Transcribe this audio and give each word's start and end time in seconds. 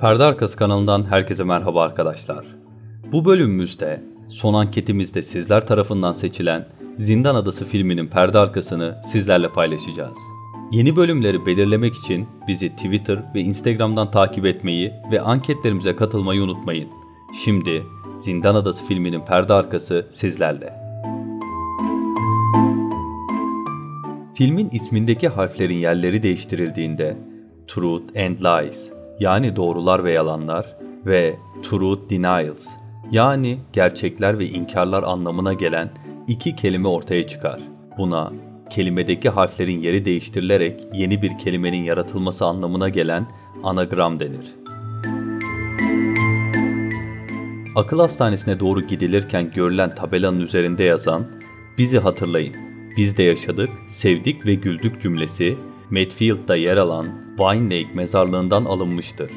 Perde 0.00 0.24
Arkası 0.24 0.56
kanalından 0.56 1.04
herkese 1.04 1.44
merhaba 1.44 1.82
arkadaşlar. 1.82 2.46
Bu 3.12 3.24
bölümümüzde 3.24 3.94
son 4.28 4.54
anketimizde 4.54 5.22
sizler 5.22 5.66
tarafından 5.66 6.12
seçilen 6.12 6.68
Zindan 6.96 7.34
Adası 7.34 7.64
filminin 7.64 8.06
perde 8.06 8.38
arkasını 8.38 9.00
sizlerle 9.04 9.48
paylaşacağız. 9.48 10.18
Yeni 10.72 10.96
bölümleri 10.96 11.46
belirlemek 11.46 11.94
için 11.94 12.28
bizi 12.48 12.68
Twitter 12.68 13.34
ve 13.34 13.40
Instagram'dan 13.40 14.10
takip 14.10 14.46
etmeyi 14.46 14.92
ve 15.12 15.20
anketlerimize 15.20 15.96
katılmayı 15.96 16.42
unutmayın. 16.42 16.88
Şimdi 17.44 17.82
Zindan 18.18 18.54
Adası 18.54 18.86
filminin 18.86 19.20
perde 19.20 19.52
arkası 19.52 20.08
sizlerle. 20.10 20.89
Filmin 24.40 24.70
ismindeki 24.70 25.28
harflerin 25.28 25.74
yerleri 25.74 26.22
değiştirildiğinde 26.22 27.16
Truth 27.68 28.16
and 28.16 28.38
Lies 28.38 28.92
yani 29.18 29.56
doğrular 29.56 30.04
ve 30.04 30.12
yalanlar 30.12 30.76
ve 31.06 31.36
Truth 31.62 32.10
Denials 32.10 32.68
yani 33.10 33.58
gerçekler 33.72 34.38
ve 34.38 34.46
inkarlar 34.46 35.02
anlamına 35.02 35.52
gelen 35.52 35.90
iki 36.28 36.56
kelime 36.56 36.88
ortaya 36.88 37.26
çıkar. 37.26 37.60
Buna 37.98 38.32
kelimedeki 38.70 39.28
harflerin 39.28 39.80
yeri 39.80 40.04
değiştirilerek 40.04 40.80
yeni 40.92 41.22
bir 41.22 41.38
kelimenin 41.38 41.84
yaratılması 41.84 42.46
anlamına 42.46 42.88
gelen 42.88 43.26
anagram 43.62 44.20
denir. 44.20 44.54
Akıl 47.76 48.00
hastanesine 48.00 48.60
doğru 48.60 48.80
gidilirken 48.80 49.50
görülen 49.50 49.94
tabelanın 49.94 50.40
üzerinde 50.40 50.84
yazan 50.84 51.26
"Bizi 51.78 51.98
hatırlayın, 51.98 52.69
biz 53.00 53.16
de 53.16 53.22
yaşadık, 53.22 53.70
sevdik 53.88 54.46
ve 54.46 54.54
güldük" 54.54 55.02
cümlesi 55.02 55.58
Medfield'da 55.90 56.56
yer 56.56 56.76
alan 56.76 57.06
Vine 57.38 57.64
Lake 57.64 57.94
mezarlığından 57.94 58.64
alınmıştır. 58.64 59.30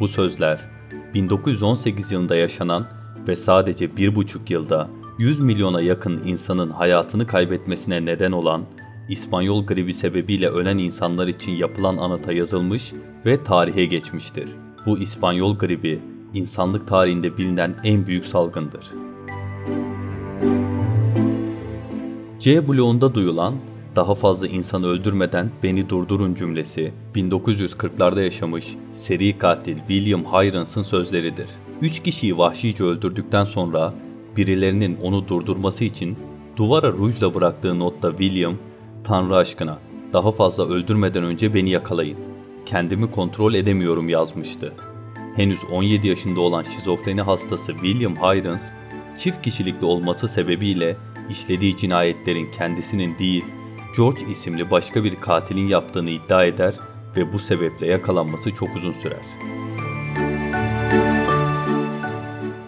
Bu 0.00 0.08
sözler 0.08 0.70
1918 1.14 2.12
yılında 2.12 2.36
yaşanan 2.36 2.86
ve 3.28 3.36
sadece 3.36 3.96
bir 3.96 4.14
buçuk 4.14 4.50
yılda 4.50 4.90
100 5.18 5.40
milyona 5.40 5.82
yakın 5.82 6.22
insanın 6.26 6.70
hayatını 6.70 7.26
kaybetmesine 7.26 8.04
neden 8.04 8.32
olan 8.32 8.64
İspanyol 9.08 9.66
gribi 9.66 9.94
sebebiyle 9.94 10.48
ölen 10.48 10.78
insanlar 10.78 11.26
için 11.26 11.52
yapılan 11.52 11.96
anıta 11.96 12.32
yazılmış 12.32 12.92
ve 13.26 13.44
tarihe 13.44 13.84
geçmiştir. 13.84 14.48
Bu 14.86 14.98
İspanyol 14.98 15.58
gribi 15.58 16.00
insanlık 16.34 16.88
tarihinde 16.88 17.38
bilinen 17.38 17.76
en 17.84 18.06
büyük 18.06 18.26
salgındır. 18.26 19.11
C 22.42 22.68
bloğunda 22.68 23.14
duyulan 23.14 23.54
daha 23.96 24.14
fazla 24.14 24.46
insan 24.46 24.84
öldürmeden 24.84 25.50
beni 25.62 25.88
durdurun 25.88 26.34
cümlesi 26.34 26.92
1940'larda 27.14 28.22
yaşamış 28.22 28.76
seri 28.92 29.38
katil 29.38 29.78
William 29.78 30.24
Hirons'ın 30.24 30.82
sözleridir. 30.82 31.46
Üç 31.80 32.02
kişiyi 32.02 32.38
vahşice 32.38 32.84
öldürdükten 32.84 33.44
sonra 33.44 33.94
birilerinin 34.36 34.98
onu 35.02 35.28
durdurması 35.28 35.84
için 35.84 36.16
duvara 36.56 36.92
rujla 36.92 37.34
bıraktığı 37.34 37.78
notta 37.78 38.10
William, 38.10 38.56
Tanrı 39.04 39.36
aşkına 39.36 39.78
daha 40.12 40.32
fazla 40.32 40.68
öldürmeden 40.68 41.24
önce 41.24 41.54
beni 41.54 41.70
yakalayın. 41.70 42.18
Kendimi 42.66 43.10
kontrol 43.10 43.54
edemiyorum 43.54 44.08
yazmıştı. 44.08 44.72
Henüz 45.36 45.60
17 45.72 46.08
yaşında 46.08 46.40
olan 46.40 46.62
şizofreni 46.62 47.22
hastası 47.22 47.72
William 47.72 48.16
Hirons, 48.16 48.62
çift 49.18 49.42
kişilikli 49.42 49.84
olması 49.84 50.28
sebebiyle 50.28 50.96
işlediği 51.32 51.76
cinayetlerin 51.76 52.50
kendisinin 52.52 53.18
değil, 53.18 53.44
George 53.96 54.26
isimli 54.30 54.70
başka 54.70 55.04
bir 55.04 55.20
katilin 55.20 55.68
yaptığını 55.68 56.10
iddia 56.10 56.44
eder 56.44 56.74
ve 57.16 57.32
bu 57.32 57.38
sebeple 57.38 57.86
yakalanması 57.86 58.54
çok 58.54 58.76
uzun 58.76 58.92
sürer. 58.92 59.22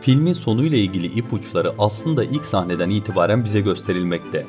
Filmin 0.00 0.32
sonuyla 0.32 0.78
ilgili 0.78 1.06
ipuçları 1.06 1.74
aslında 1.78 2.24
ilk 2.24 2.44
sahneden 2.44 2.90
itibaren 2.90 3.44
bize 3.44 3.60
gösterilmekte. 3.60 4.46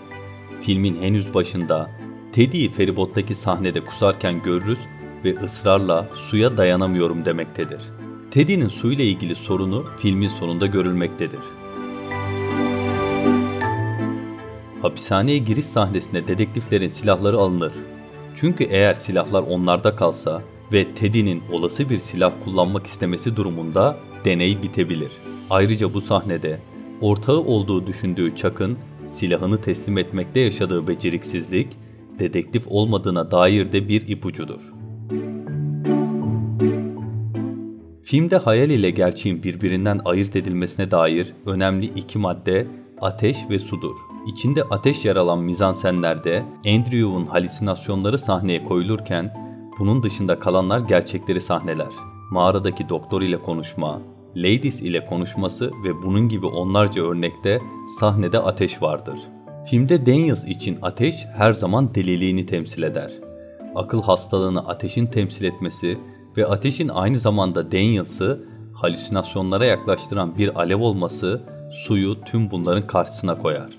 Filmin 0.62 1.01
henüz 1.01 1.34
başında 1.34 1.91
Teddy'yi 2.31 2.69
feribottaki 2.69 3.35
sahnede 3.35 3.81
kusarken 3.81 4.44
görürüz 4.44 4.79
ve 5.23 5.35
ısrarla 5.44 6.09
suya 6.16 6.57
dayanamıyorum 6.57 7.25
demektedir. 7.25 7.81
Teddy'nin 8.31 8.68
suyla 8.68 9.03
ilgili 9.03 9.35
sorunu 9.35 9.85
filmin 9.97 10.28
sonunda 10.28 10.66
görülmektedir. 10.66 11.39
Hapishaneye 14.85 15.38
giriş 15.38 15.66
sahnesinde 15.66 16.28
dedektiflerin 16.28 16.88
silahları 16.88 17.38
alınır. 17.38 17.73
Çünkü 18.35 18.63
eğer 18.63 18.94
silahlar 18.94 19.41
onlarda 19.41 19.96
kalsa 19.96 20.41
ve 20.73 20.94
Teddy'nin 20.94 21.44
olası 21.51 21.90
bir 21.90 22.00
silah 22.00 22.31
kullanmak 22.44 22.85
istemesi 22.85 23.35
durumunda 23.35 23.97
deney 24.25 24.62
bitebilir. 24.62 25.12
Ayrıca 25.50 25.94
bu 25.94 26.01
sahnede 26.01 26.59
ortağı 27.01 27.40
olduğu 27.40 27.88
düşündüğü 27.88 28.35
Chuck'ın 28.35 28.78
silahını 29.07 29.62
teslim 29.62 29.97
etmekte 29.97 30.40
yaşadığı 30.40 30.88
beceriksizlik, 30.88 31.68
dedektif 32.19 32.63
olmadığına 32.68 33.31
dair 33.31 33.72
de 33.72 33.90
bir 33.90 34.07
ipucudur. 34.07 34.62
Filmde 38.03 38.38
hayal 38.38 38.69
ile 38.69 38.90
gerçeğin 38.90 39.44
birbirinden 39.44 40.01
ayırt 40.06 40.35
edilmesine 40.35 40.91
dair 40.91 41.34
önemli 41.45 41.85
iki 41.85 42.19
madde 42.19 42.68
ateş 43.01 43.38
ve 43.50 43.59
sudur. 43.59 43.95
İçinde 44.28 44.63
ateş 44.63 45.06
yer 45.06 45.16
alan 45.16 45.39
mizansenlerde 45.39 46.45
Andrew'un 46.57 47.25
halüsinasyonları 47.25 48.19
sahneye 48.19 48.63
koyulurken 48.63 49.33
bunun 49.79 50.03
dışında 50.03 50.39
kalanlar 50.39 50.79
gerçekleri 50.79 51.41
sahneler. 51.41 51.91
Mağaradaki 52.31 52.89
doktor 52.89 53.22
ile 53.22 53.38
konuşma, 53.38 54.01
Ladies 54.35 54.81
ile 54.81 55.06
konuşması 55.06 55.72
ve 55.83 56.03
bunun 56.03 56.29
gibi 56.29 56.45
onlarca 56.45 57.03
örnekte 57.03 57.61
sahnede 58.00 58.39
ateş 58.39 58.81
vardır. 58.81 59.19
Filmde 59.66 60.06
Daniels 60.06 60.45
için 60.45 60.77
ateş 60.81 61.25
her 61.38 61.53
zaman 61.53 61.95
deliliğini 61.95 62.45
temsil 62.45 62.83
eder. 62.83 63.12
Akıl 63.75 64.01
hastalığını 64.01 64.67
ateşin 64.67 65.06
temsil 65.06 65.45
etmesi 65.45 65.97
ve 66.38 66.47
ateşin 66.47 66.88
aynı 66.88 67.19
zamanda 67.19 67.72
Daniels'ı 67.72 68.45
halüsinasyonlara 68.73 69.66
yaklaştıran 69.66 70.38
bir 70.38 70.59
alev 70.59 70.79
olması 70.79 71.54
suyu 71.71 72.21
tüm 72.21 72.51
bunların 72.51 72.87
karşısına 72.87 73.37
koyar. 73.37 73.69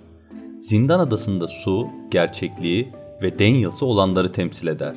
Zindan 0.60 1.00
adasında 1.00 1.48
su, 1.48 1.86
gerçekliği 2.10 2.92
ve 3.22 3.38
Daniels'ı 3.38 3.86
olanları 3.86 4.32
temsil 4.32 4.66
eder. 4.66 4.94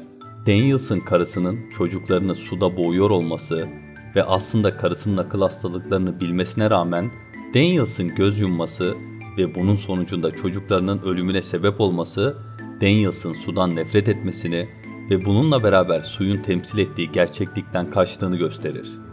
Daniels'ın 0.47 1.00
karısının 1.00 1.69
çocuklarını 1.77 2.35
suda 2.35 2.77
boğuyor 2.77 3.09
olması 3.09 3.67
ve 4.16 4.23
aslında 4.23 4.77
karısının 4.77 5.17
akıl 5.17 5.41
hastalıklarını 5.41 6.19
bilmesine 6.19 6.69
rağmen 6.69 7.11
Daniels'ın 7.53 8.16
göz 8.16 8.39
yumması 8.39 8.95
ve 9.38 9.56
bunun 9.56 9.75
sonucunda 9.75 10.31
çocuklarının 10.31 11.01
ölümüne 11.01 11.41
sebep 11.41 11.81
olması 11.81 12.38
Daniels'ın 12.81 13.33
sudan 13.33 13.75
nefret 13.75 14.09
etmesini 14.09 14.69
ve 15.09 15.25
bununla 15.25 15.63
beraber 15.63 16.01
suyun 16.01 16.41
temsil 16.41 16.77
ettiği 16.77 17.11
gerçeklikten 17.11 17.91
kaçtığını 17.91 18.38
gösterir. 18.38 19.09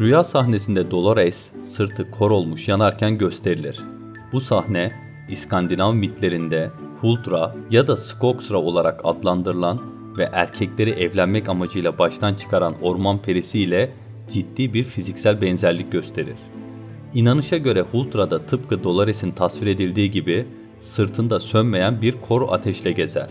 Rüya 0.00 0.24
sahnesinde 0.24 0.90
Dolores 0.90 1.50
sırtı 1.62 2.10
kor 2.10 2.30
olmuş 2.30 2.68
yanarken 2.68 3.18
gösterilir. 3.18 3.78
Bu 4.32 4.40
sahne 4.40 4.92
İskandinav 5.30 5.94
mitlerinde 5.94 6.70
Huldra 7.00 7.56
ya 7.70 7.86
da 7.86 7.96
Skogsra 7.96 8.58
olarak 8.58 9.00
adlandırılan 9.04 9.80
ve 10.18 10.28
erkekleri 10.32 10.90
evlenmek 10.90 11.48
amacıyla 11.48 11.98
baştan 11.98 12.34
çıkaran 12.34 12.74
orman 12.82 13.18
perisi 13.22 13.60
ile 13.60 13.92
ciddi 14.28 14.74
bir 14.74 14.84
fiziksel 14.84 15.40
benzerlik 15.40 15.92
gösterir. 15.92 16.38
İnanışa 17.14 17.56
göre 17.56 17.84
Hultra'da 17.92 18.46
tıpkı 18.46 18.84
Dolores'in 18.84 19.30
tasvir 19.30 19.66
edildiği 19.66 20.10
gibi 20.10 20.46
sırtında 20.80 21.40
sönmeyen 21.40 22.02
bir 22.02 22.14
kor 22.28 22.52
ateşle 22.52 22.92
gezer. 22.92 23.28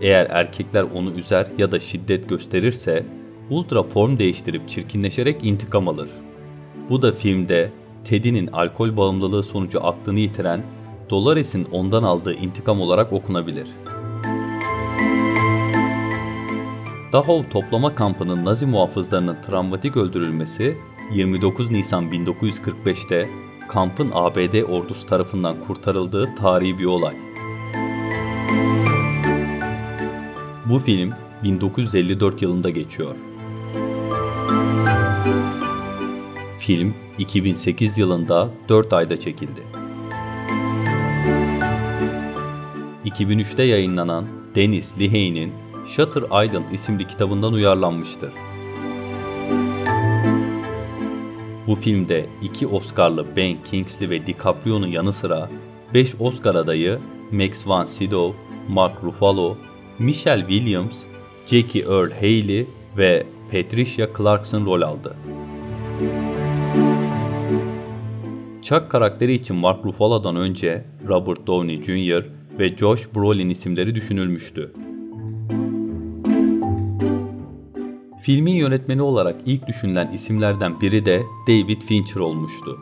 Eğer 0.00 0.26
erkekler 0.30 0.82
onu 0.82 1.10
üzer 1.10 1.46
ya 1.58 1.72
da 1.72 1.80
şiddet 1.80 2.28
gösterirse 2.28 3.06
Ultra 3.50 3.82
form 3.82 4.18
değiştirip 4.18 4.68
çirkinleşerek 4.68 5.44
intikam 5.44 5.88
alır. 5.88 6.08
Bu 6.90 7.02
da 7.02 7.12
filmde 7.12 7.72
Teddy'nin 8.04 8.46
alkol 8.46 8.96
bağımlılığı 8.96 9.42
sonucu 9.42 9.86
aklını 9.86 10.18
yitiren 10.20 10.62
Dolores'in 11.10 11.64
ondan 11.64 12.02
aldığı 12.02 12.34
intikam 12.34 12.80
olarak 12.80 13.12
okunabilir. 13.12 13.66
Dachau 17.12 17.44
toplama 17.50 17.94
kampının 17.94 18.44
Nazi 18.44 18.66
muhafızlarının 18.66 19.36
travmatik 19.46 19.96
öldürülmesi 19.96 20.76
29 21.14 21.70
Nisan 21.70 22.04
1945'te 22.04 23.30
kampın 23.68 24.10
ABD 24.14 24.62
ordusu 24.62 25.06
tarafından 25.06 25.56
kurtarıldığı 25.66 26.34
tarihi 26.34 26.78
bir 26.78 26.84
olay. 26.84 27.14
Bu 30.66 30.78
film 30.78 31.10
1954 31.42 32.42
yılında 32.42 32.70
geçiyor. 32.70 33.14
Film 36.58 36.94
2008 37.18 37.98
yılında 37.98 38.50
4 38.68 38.92
ayda 38.92 39.20
çekildi. 39.20 39.62
2003'te 43.04 43.62
yayınlanan 43.62 44.24
Dennis 44.54 45.00
Lehane'in 45.00 45.52
Shutter 45.86 46.22
Island 46.46 46.72
isimli 46.72 47.08
kitabından 47.08 47.52
uyarlanmıştır. 47.52 48.32
Bu 51.66 51.74
filmde 51.74 52.26
iki 52.42 52.66
Oscar'lı 52.66 53.26
Ben 53.36 53.56
Kingsley 53.70 54.10
ve 54.10 54.26
DiCaprio'nun 54.26 54.86
yanı 54.86 55.12
sıra 55.12 55.50
5 55.94 56.14
Oscar 56.20 56.54
adayı 56.54 56.98
Max 57.32 57.66
von 57.66 57.84
Sydow, 57.84 58.38
Mark 58.68 59.04
Ruffalo, 59.04 59.56
Michelle 59.98 60.46
Williams, 60.48 61.04
Jackie 61.46 61.82
Earl 61.82 62.10
Haley 62.10 62.66
ve 62.96 63.26
Patricia 63.52 64.08
Clarkson 64.18 64.66
rol 64.66 64.82
aldı. 64.82 65.16
Chuck 68.62 68.90
karakteri 68.90 69.34
için 69.34 69.56
Mark 69.56 69.84
Ruffalo'dan 69.84 70.36
önce 70.36 70.84
Robert 71.08 71.46
Downey 71.46 71.82
Jr. 71.82 72.26
ve 72.58 72.76
Josh 72.76 73.14
Brolin 73.14 73.48
isimleri 73.48 73.94
düşünülmüştü. 73.94 74.72
Filmin 78.22 78.54
yönetmeni 78.54 79.02
olarak 79.02 79.36
ilk 79.46 79.66
düşünülen 79.66 80.12
isimlerden 80.12 80.80
biri 80.80 81.04
de 81.04 81.22
David 81.48 81.80
Fincher 81.80 82.20
olmuştu. 82.20 82.78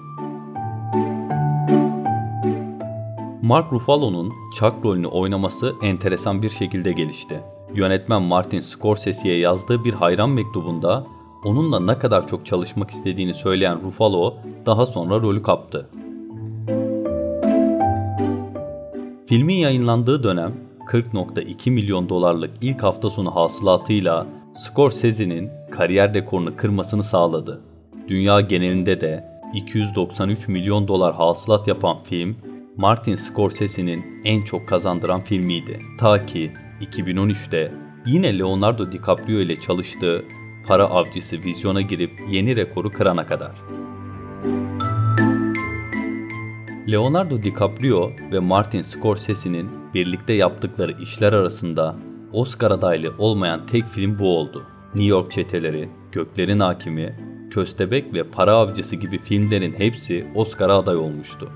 Mark 3.42 3.72
Ruffalo'nun 3.72 4.32
Chuck 4.54 4.74
rolünü 4.84 5.06
oynaması 5.06 5.74
enteresan 5.82 6.42
bir 6.42 6.50
şekilde 6.50 6.92
gelişti. 6.92 7.40
Yönetmen 7.74 8.22
Martin 8.22 8.60
Scorsese'ye 8.60 9.38
yazdığı 9.38 9.84
bir 9.84 9.92
hayran 9.92 10.30
mektubunda 10.30 11.06
onunla 11.44 11.80
ne 11.80 11.98
kadar 11.98 12.26
çok 12.26 12.46
çalışmak 12.46 12.90
istediğini 12.90 13.34
söyleyen 13.34 13.82
Ruffalo 13.82 14.34
daha 14.66 14.86
sonra 14.86 15.20
rolü 15.20 15.42
kaptı. 15.42 15.88
Filmin 19.26 19.56
yayınlandığı 19.56 20.22
dönem 20.22 20.54
40.2 20.88 21.70
milyon 21.70 22.08
dolarlık 22.08 22.50
ilk 22.60 22.82
hafta 22.82 23.10
sonu 23.10 23.34
hasılatıyla 23.34 24.26
Scorsese'nin 24.54 25.50
kariyer 25.70 26.14
rekorunu 26.14 26.56
kırmasını 26.56 27.04
sağladı. 27.04 27.60
Dünya 28.08 28.40
genelinde 28.40 29.00
de 29.00 29.24
293 29.54 30.48
milyon 30.48 30.88
dolar 30.88 31.14
hasılat 31.14 31.68
yapan 31.68 32.02
film 32.02 32.36
Martin 32.76 33.14
Scorsese'nin 33.14 34.04
en 34.24 34.44
çok 34.44 34.68
kazandıran 34.68 35.20
filmiydi. 35.20 35.78
Ta 35.98 36.26
ki 36.26 36.52
2013'te 36.82 37.72
yine 38.06 38.38
Leonardo 38.38 38.92
DiCaprio 38.92 39.40
ile 39.40 39.60
çalıştığı 39.60 40.24
Para 40.66 40.84
Avcısı 40.84 41.38
vizyona 41.38 41.80
girip 41.80 42.20
yeni 42.30 42.56
rekoru 42.56 42.90
kırana 42.90 43.26
kadar. 43.26 43.52
Leonardo 46.90 47.42
DiCaprio 47.42 48.10
ve 48.32 48.38
Martin 48.38 48.82
Scorsese'nin 48.82 49.70
birlikte 49.94 50.32
yaptıkları 50.32 50.92
işler 51.02 51.32
arasında 51.32 51.96
Oscar 52.32 52.70
adaylı 52.70 53.14
olmayan 53.18 53.66
tek 53.66 53.84
film 53.88 54.18
bu 54.18 54.38
oldu. 54.38 54.62
New 54.94 55.04
York 55.04 55.30
Çeteleri, 55.30 55.88
Göklerin 56.12 56.60
Hakimi, 56.60 57.18
Köstebek 57.50 58.14
ve 58.14 58.24
Para 58.24 58.52
Avcısı 58.52 58.96
gibi 58.96 59.18
filmlerin 59.18 59.74
hepsi 59.78 60.26
Oscar'a 60.34 60.78
aday 60.78 60.96
olmuştu. 60.96 61.48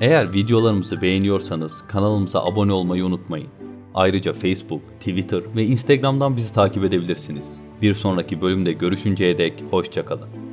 Eğer 0.00 0.32
videolarımızı 0.32 1.02
beğeniyorsanız 1.02 1.86
kanalımıza 1.88 2.44
abone 2.44 2.72
olmayı 2.72 3.04
unutmayın. 3.04 3.48
Ayrıca 3.94 4.32
Facebook, 4.32 4.82
Twitter 5.00 5.56
ve 5.56 5.64
Instagram'dan 5.64 6.36
bizi 6.36 6.54
takip 6.54 6.84
edebilirsiniz. 6.84 7.60
Bir 7.82 7.94
sonraki 7.94 8.40
bölümde 8.40 8.72
görüşünceye 8.72 9.38
dek 9.38 9.64
hoşçakalın. 9.70 10.47